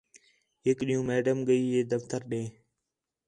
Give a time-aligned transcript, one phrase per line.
[0.65, 2.41] ہِک ݙِین٘ہوں میڈم ڳئی ہے دفتر ݙے